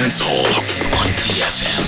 [0.00, 0.46] dancehall
[0.96, 1.80] on DFM.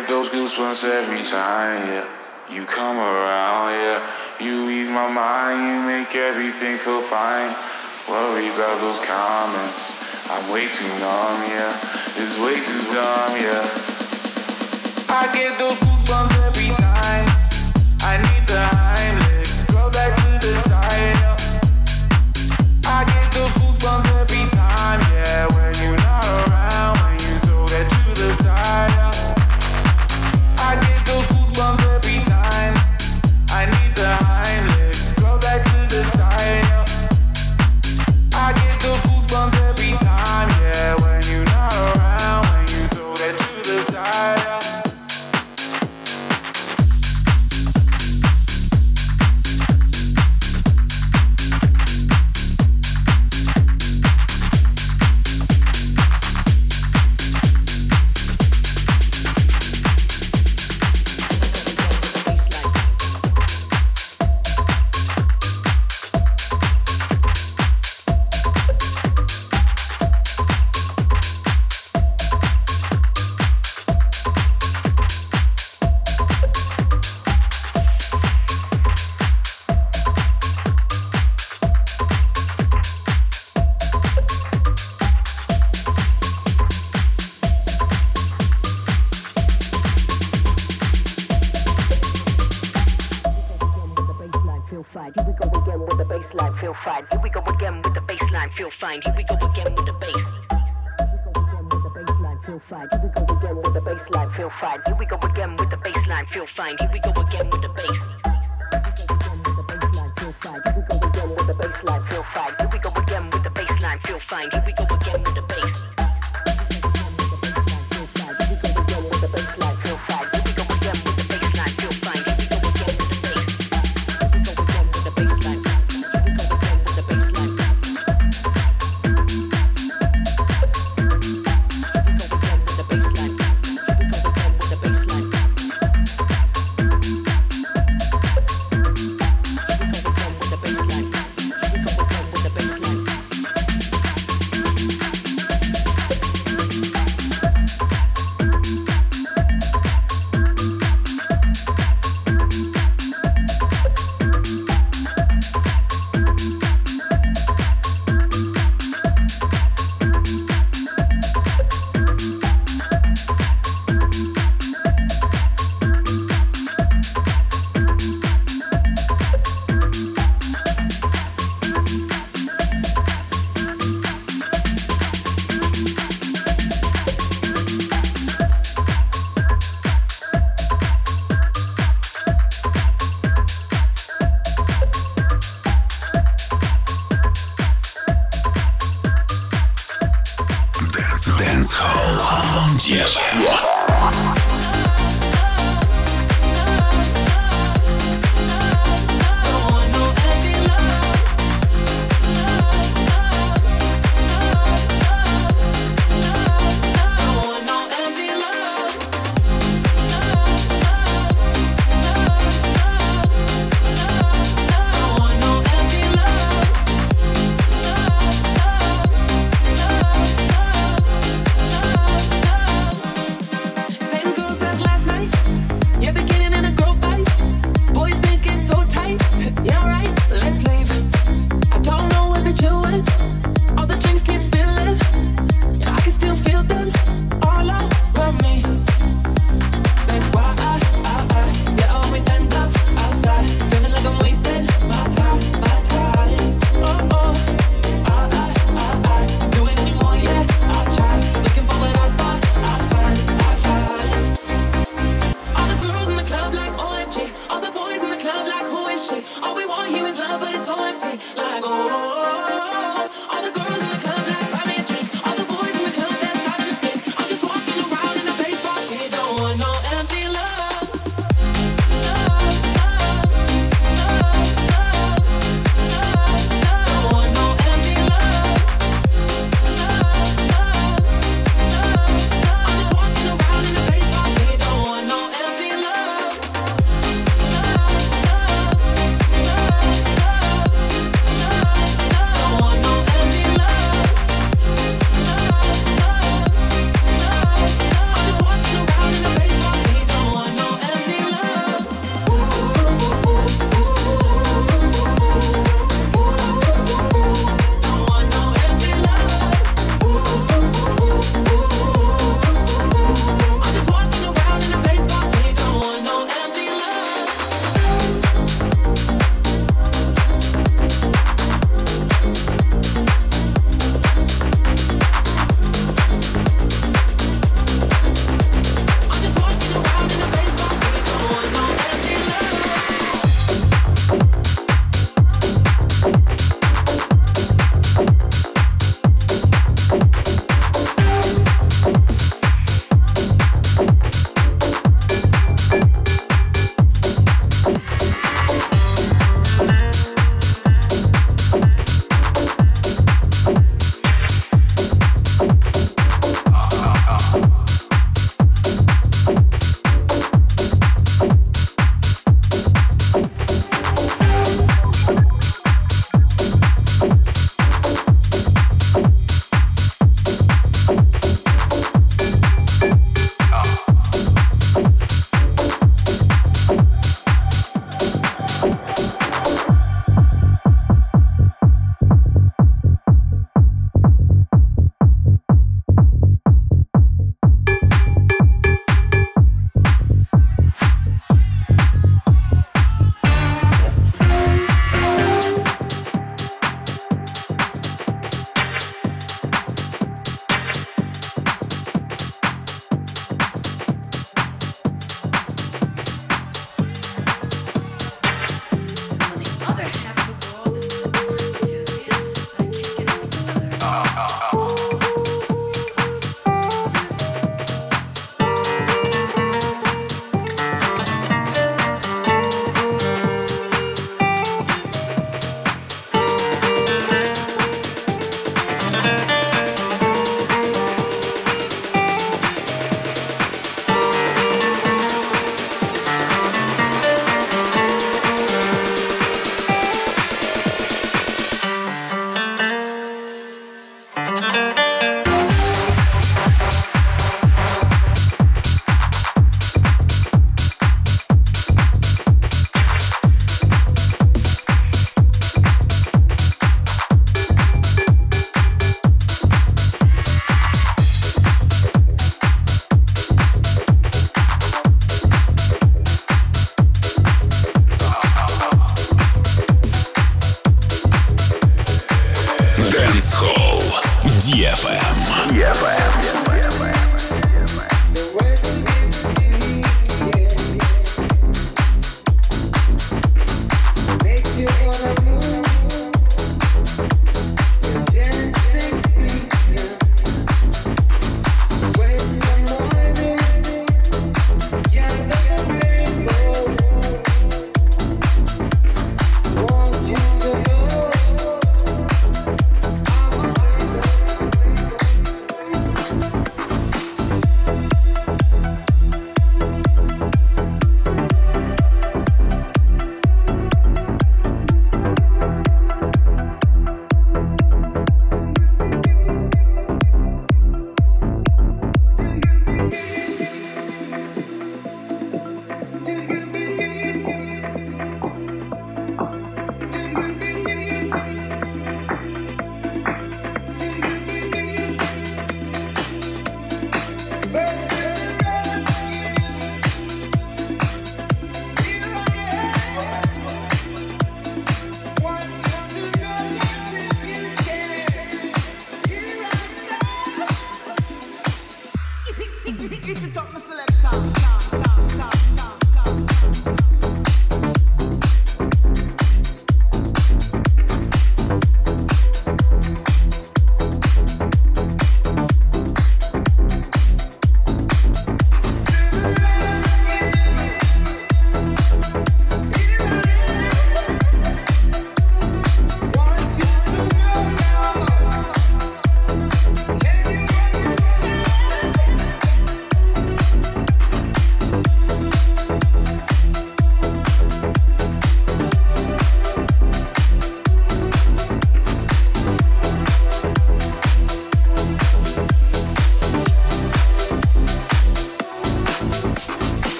[0.00, 2.06] get those goosebumps every time, yeah.
[2.48, 4.00] You come around, yeah.
[4.40, 7.54] You ease my mind, you make everything feel fine.
[8.08, 10.00] Worry about those comments.
[10.30, 11.76] I'm way too numb, yeah.
[12.16, 13.64] It's way too dumb, yeah.
[15.10, 17.26] I get those goosebumps every time.
[18.00, 19.29] I need the Heimlich.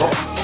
[0.00, 0.37] 어.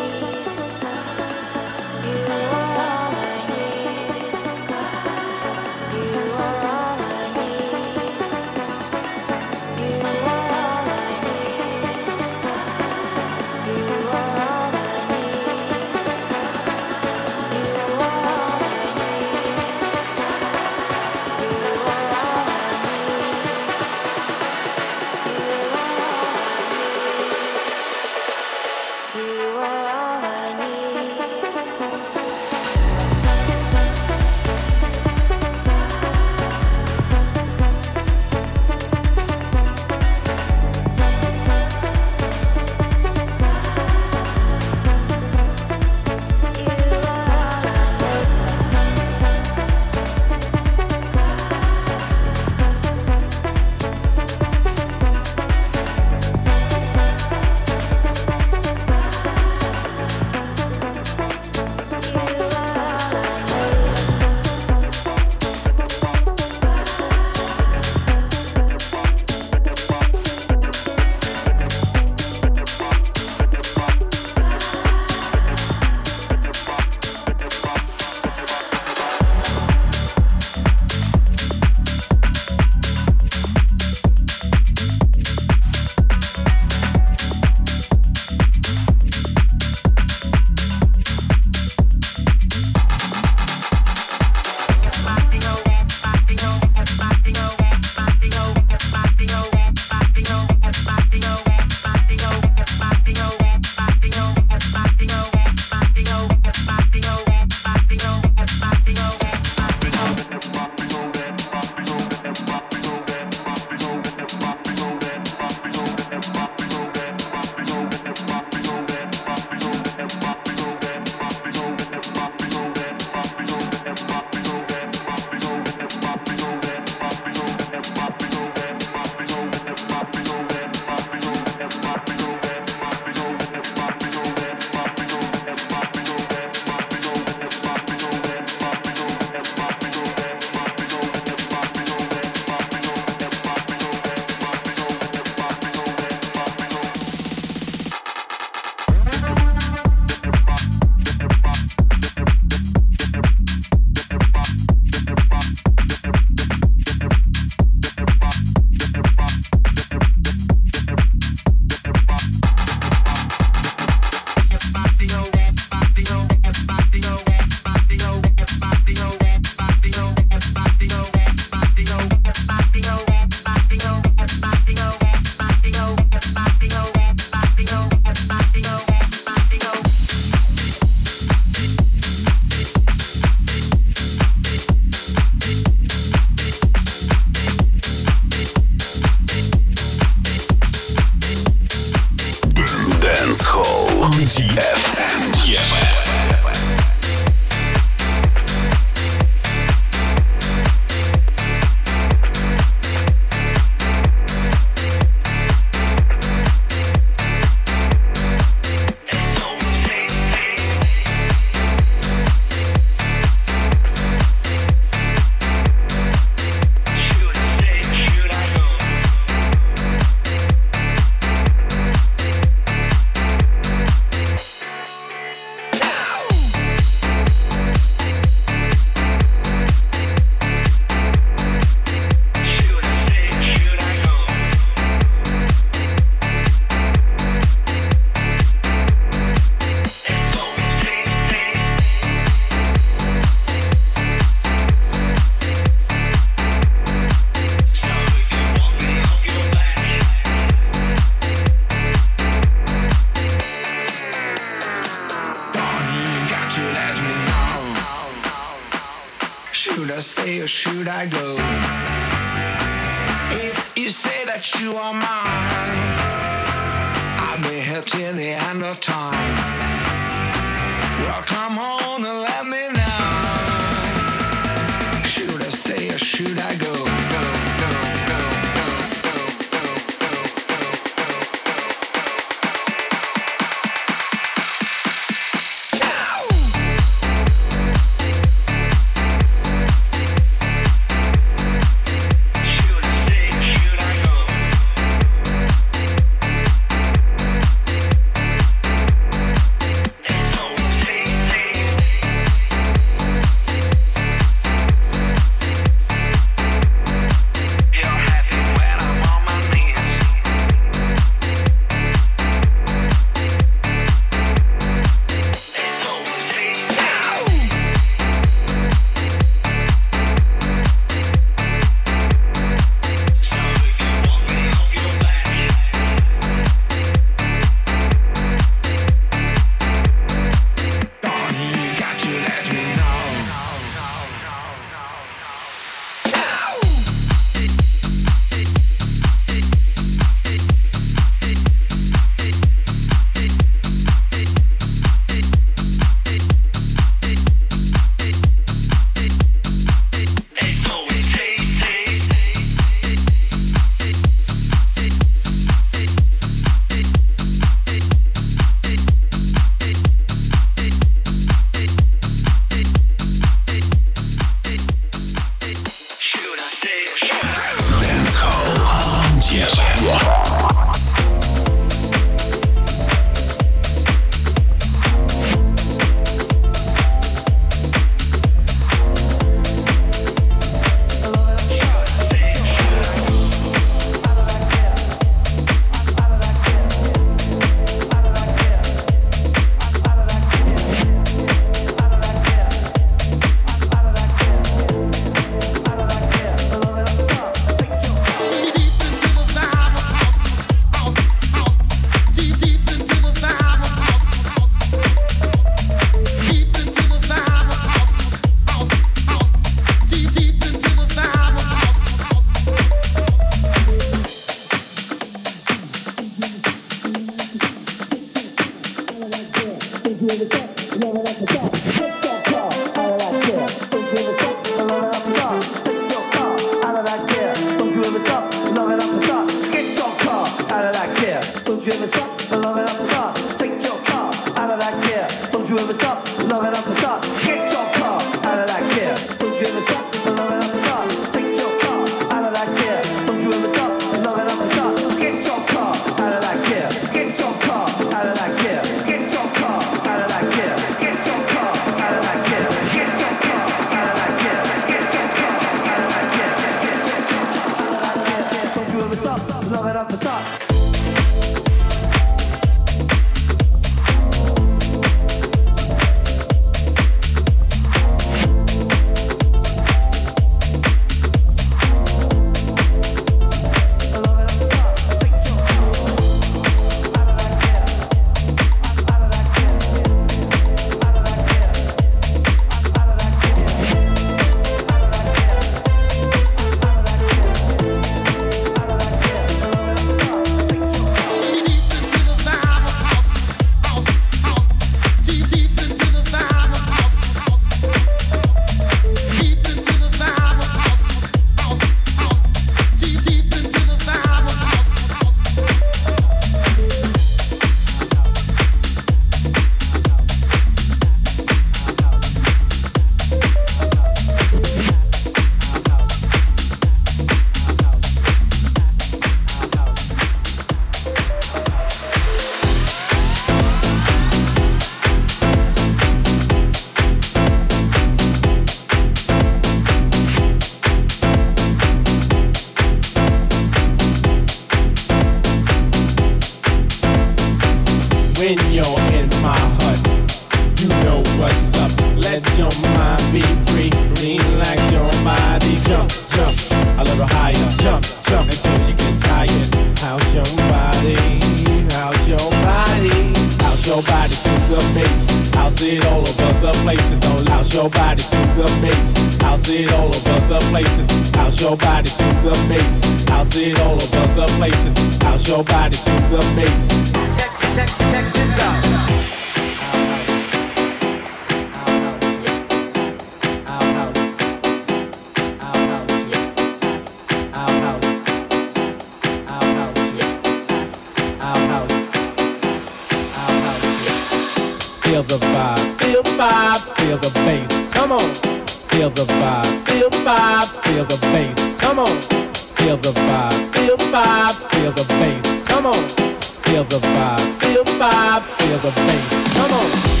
[598.53, 599.33] of the face.
[599.35, 600.00] Come on.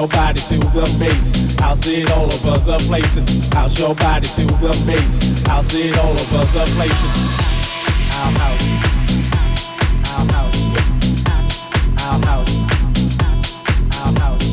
[0.00, 1.54] your body to the bass.
[1.60, 3.48] House it all over the places.
[3.52, 5.42] House your body to the bass.
[5.46, 7.16] House it all over the places.
[8.16, 8.64] Our house.
[10.08, 10.56] Our house.
[12.00, 12.52] Our house.
[14.00, 14.48] Our house.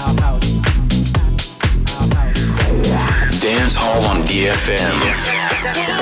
[0.00, 0.48] Our house.
[3.42, 5.97] Dance Hall on DFM.